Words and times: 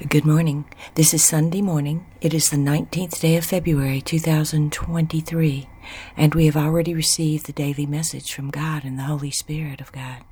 Good 0.00 0.24
morning. 0.24 0.64
This 0.94 1.12
is 1.12 1.22
Sunday 1.22 1.60
morning. 1.60 2.06
It 2.22 2.32
is 2.32 2.48
the 2.48 2.56
19th 2.56 3.20
day 3.20 3.36
of 3.36 3.44
February 3.44 4.00
2023, 4.00 5.68
and 6.16 6.34
we 6.34 6.46
have 6.46 6.56
already 6.56 6.94
received 6.94 7.44
the 7.44 7.52
daily 7.52 7.84
message 7.84 8.32
from 8.32 8.50
God 8.50 8.84
and 8.84 8.98
the 8.98 9.04
Holy 9.04 9.30
Spirit 9.30 9.82
of 9.82 9.92
God. 9.92 10.24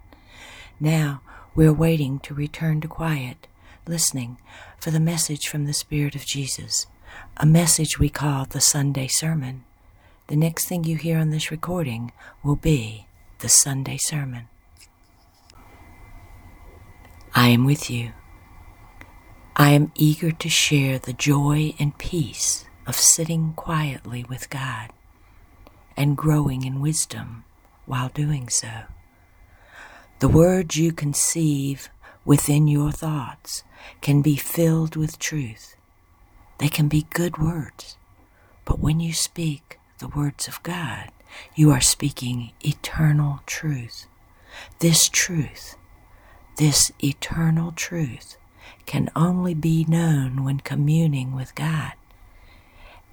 Now 0.81 1.21
we 1.55 1.67
are 1.67 1.75
waiting 1.75 2.21
to 2.21 2.35
return 2.35 2.81
to 2.81 2.89
quiet, 2.89 3.47
listening 3.87 4.39
for 4.79 4.91
the 4.91 4.99
message 4.99 5.47
from 5.47 5.67
the 5.67 5.75
Spirit 5.75 6.15
of 6.15 6.25
Jesus, 6.27 6.87
a 7.37 7.45
message 7.45 7.99
we 7.99 8.09
call 8.09 8.47
the 8.47 8.63
Sunday 8.63 9.09
Sermon. 9.09 9.65
The 10.29 10.37
next 10.37 10.69
thing 10.69 10.85
you 10.85 10.97
hear 10.97 11.19
on 11.19 11.31
this 11.31 11.51
recording 11.51 12.13
will 12.43 12.57
be 12.57 13.07
the 13.41 13.51
Sunday 13.51 13.99
Sermon. 13.99 14.49
I 17.35 17.49
am 17.49 17.67
with 17.67 17.91
you 17.91 18.13
I 19.61 19.73
am 19.73 19.93
eager 19.95 20.33
to 20.33 20.49
share 20.49 20.99
the 20.99 21.13
joy 21.13 21.75
and 21.79 21.99
peace 21.99 22.65
of 22.87 22.97
sitting 22.97 23.53
quietly 23.53 24.25
with 24.27 24.49
God 24.49 24.89
and 25.99 26.17
growing 26.17 26.65
in 26.65 26.81
wisdom 26.81 27.45
while 27.85 28.09
doing 28.09 28.49
so. 28.49 28.71
The 30.21 30.29
words 30.29 30.77
you 30.77 30.93
conceive 30.93 31.91
within 32.25 32.69
your 32.69 32.91
thoughts 32.91 33.63
can 34.01 34.23
be 34.23 34.35
filled 34.35 34.97
with 34.97 35.19
truth. 35.19 35.77
They 36.57 36.69
can 36.69 36.89
be 36.89 37.07
good 37.11 37.37
words, 37.37 37.99
but 38.65 38.79
when 38.79 38.99
you 38.99 39.13
speak 39.13 39.79
the 39.99 40.09
words 40.09 40.49
of 40.49 40.63
God, 40.63 41.11
you 41.55 41.71
are 41.71 41.83
speaking 41.83 42.53
eternal 42.65 43.41
truth. 43.45 44.07
This 44.79 45.11
truth, 45.11 45.77
this 46.57 46.93
eternal 47.05 47.73
truth, 47.73 48.39
can 48.87 49.11
only 49.15 49.55
be 49.55 49.85
known 49.89 50.45
when 50.45 50.61
communing 50.61 51.35
with 51.35 51.55
God. 51.55 51.93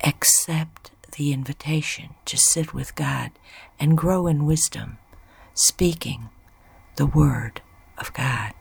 Accept 0.03 0.91
the 1.17 1.33
invitation 1.33 2.15
to 2.25 2.37
sit 2.37 2.73
with 2.73 2.95
God 2.95 3.31
and 3.79 3.97
grow 3.97 4.27
in 4.27 4.45
wisdom, 4.45 4.97
speaking 5.53 6.29
the 6.95 7.05
Word 7.05 7.61
of 7.97 8.13
God. 8.13 8.53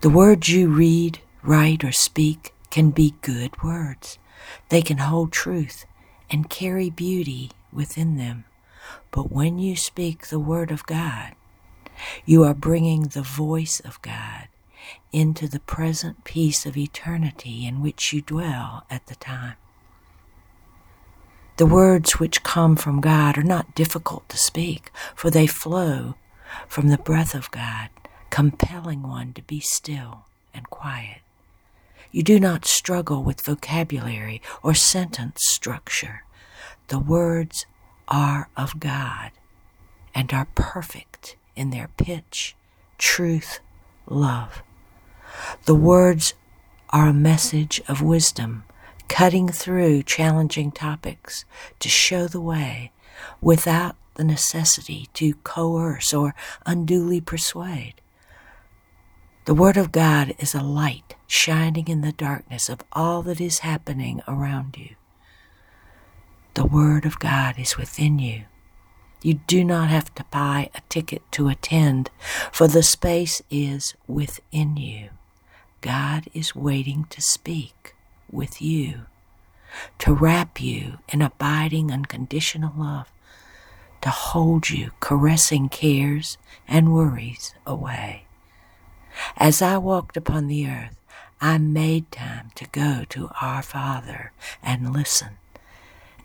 The 0.00 0.10
words 0.10 0.48
you 0.48 0.68
read, 0.68 1.20
write, 1.42 1.84
or 1.84 1.92
speak 1.92 2.52
can 2.70 2.90
be 2.90 3.14
good 3.22 3.62
words. 3.62 4.18
They 4.68 4.82
can 4.82 4.98
hold 4.98 5.32
truth 5.32 5.86
and 6.30 6.50
carry 6.50 6.90
beauty 6.90 7.50
within 7.72 8.16
them. 8.16 8.44
But 9.10 9.32
when 9.32 9.58
you 9.58 9.76
speak 9.76 10.26
the 10.26 10.38
Word 10.38 10.70
of 10.70 10.86
God, 10.86 11.34
you 12.24 12.44
are 12.44 12.54
bringing 12.54 13.04
the 13.04 13.22
voice 13.22 13.80
of 13.80 14.00
God 14.02 14.48
into 15.16 15.48
the 15.48 15.60
present 15.60 16.24
peace 16.24 16.66
of 16.66 16.76
eternity 16.76 17.66
in 17.66 17.80
which 17.80 18.12
you 18.12 18.20
dwell 18.20 18.84
at 18.90 19.06
the 19.06 19.14
time. 19.14 19.56
The 21.56 21.64
words 21.64 22.20
which 22.20 22.42
come 22.42 22.76
from 22.76 23.00
God 23.00 23.38
are 23.38 23.42
not 23.42 23.74
difficult 23.74 24.28
to 24.28 24.36
speak, 24.36 24.90
for 25.14 25.30
they 25.30 25.46
flow 25.46 26.16
from 26.68 26.88
the 26.88 26.98
breath 26.98 27.34
of 27.34 27.50
God, 27.50 27.88
compelling 28.28 29.02
one 29.02 29.32
to 29.32 29.42
be 29.42 29.58
still 29.58 30.26
and 30.52 30.68
quiet. 30.68 31.22
You 32.12 32.22
do 32.22 32.38
not 32.38 32.66
struggle 32.66 33.22
with 33.22 33.44
vocabulary 33.44 34.42
or 34.62 34.74
sentence 34.74 35.40
structure. 35.46 36.24
The 36.88 36.98
words 36.98 37.64
are 38.06 38.50
of 38.54 38.78
God 38.78 39.30
and 40.14 40.30
are 40.34 40.48
perfect 40.54 41.36
in 41.54 41.70
their 41.70 41.88
pitch, 41.96 42.54
truth, 42.98 43.60
love. 44.06 44.62
The 45.66 45.74
words 45.74 46.34
are 46.90 47.08
a 47.08 47.12
message 47.12 47.82
of 47.88 48.00
wisdom, 48.00 48.62
cutting 49.08 49.48
through 49.48 50.04
challenging 50.04 50.70
topics 50.70 51.44
to 51.80 51.88
show 51.88 52.28
the 52.28 52.40
way 52.40 52.92
without 53.40 53.96
the 54.14 54.22
necessity 54.22 55.08
to 55.14 55.34
coerce 55.42 56.14
or 56.14 56.36
unduly 56.64 57.20
persuade. 57.20 57.94
The 59.46 59.54
Word 59.54 59.76
of 59.76 59.90
God 59.90 60.36
is 60.38 60.54
a 60.54 60.62
light 60.62 61.16
shining 61.26 61.88
in 61.88 62.00
the 62.00 62.12
darkness 62.12 62.68
of 62.68 62.84
all 62.92 63.22
that 63.22 63.40
is 63.40 63.58
happening 63.58 64.22
around 64.28 64.76
you. 64.78 64.94
The 66.54 66.64
Word 66.64 67.04
of 67.04 67.18
God 67.18 67.58
is 67.58 67.76
within 67.76 68.20
you. 68.20 68.44
You 69.20 69.40
do 69.48 69.64
not 69.64 69.88
have 69.88 70.14
to 70.14 70.24
buy 70.30 70.70
a 70.76 70.80
ticket 70.88 71.22
to 71.32 71.48
attend, 71.48 72.12
for 72.52 72.68
the 72.68 72.84
space 72.84 73.42
is 73.50 73.94
within 74.06 74.76
you. 74.76 75.08
God 75.86 76.26
is 76.34 76.56
waiting 76.56 77.06
to 77.10 77.22
speak 77.22 77.94
with 78.28 78.60
you, 78.60 79.02
to 80.00 80.12
wrap 80.12 80.60
you 80.60 80.98
in 81.08 81.22
abiding 81.22 81.92
unconditional 81.92 82.72
love, 82.76 83.08
to 84.00 84.10
hold 84.10 84.68
you, 84.68 84.90
caressing 84.98 85.68
cares 85.68 86.38
and 86.66 86.92
worries 86.92 87.54
away. 87.64 88.24
As 89.36 89.62
I 89.62 89.78
walked 89.78 90.16
upon 90.16 90.48
the 90.48 90.66
earth, 90.66 90.96
I 91.40 91.58
made 91.58 92.10
time 92.10 92.50
to 92.56 92.66
go 92.72 93.04
to 93.10 93.30
our 93.40 93.62
Father 93.62 94.32
and 94.64 94.92
listen. 94.92 95.38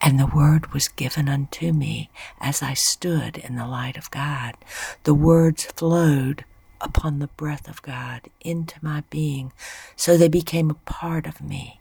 And 0.01 0.19
the 0.19 0.25
word 0.25 0.73
was 0.73 0.87
given 0.87 1.29
unto 1.29 1.71
me 1.71 2.09
as 2.39 2.63
I 2.63 2.73
stood 2.73 3.37
in 3.37 3.57
the 3.57 3.67
light 3.67 3.95
of 3.95 4.09
God. 4.09 4.55
The 5.03 5.13
words 5.13 5.65
flowed 5.65 6.45
upon 6.81 7.19
the 7.19 7.27
breath 7.27 7.67
of 7.67 7.81
God 7.81 8.21
into 8.41 8.75
my 8.81 9.03
being, 9.09 9.53
so 9.95 10.17
they 10.17 10.27
became 10.27 10.69
a 10.69 10.75
part 10.75 11.25
of 11.25 11.41
me. 11.41 11.79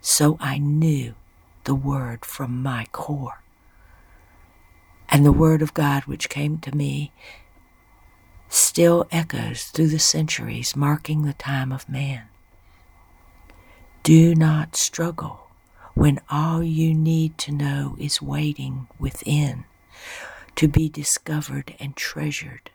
So 0.00 0.36
I 0.40 0.58
knew 0.58 1.14
the 1.64 1.74
word 1.74 2.24
from 2.24 2.62
my 2.62 2.86
core. 2.92 3.42
And 5.08 5.24
the 5.24 5.32
word 5.32 5.60
of 5.62 5.74
God 5.74 6.04
which 6.04 6.28
came 6.28 6.58
to 6.58 6.74
me 6.74 7.12
still 8.48 9.06
echoes 9.10 9.64
through 9.64 9.88
the 9.88 9.98
centuries, 9.98 10.76
marking 10.76 11.22
the 11.22 11.32
time 11.34 11.72
of 11.72 11.88
man. 11.88 12.24
Do 14.02 14.34
not 14.34 14.76
struggle 14.76 15.48
when 15.94 16.20
all 16.30 16.62
you 16.62 16.94
need 16.94 17.36
to 17.38 17.52
know 17.52 17.96
is 17.98 18.22
waiting 18.22 18.88
within 18.98 19.64
to 20.56 20.68
be 20.68 20.88
discovered 20.88 21.74
and 21.78 21.94
treasured 21.96 22.70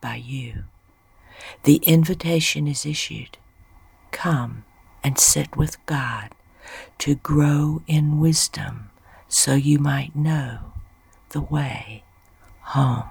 by 0.00 0.16
you. 0.16 0.64
The 1.64 1.76
invitation 1.76 2.66
is 2.66 2.86
issued 2.86 3.38
Come 4.12 4.64
and 5.02 5.18
sit 5.18 5.56
with 5.56 5.84
God 5.86 6.30
to 6.98 7.14
grow 7.16 7.82
in 7.86 8.20
wisdom 8.20 8.90
so 9.28 9.54
you 9.54 9.78
might 9.78 10.14
know 10.16 10.72
the 11.30 11.40
way 11.40 12.04
home. 12.60 13.10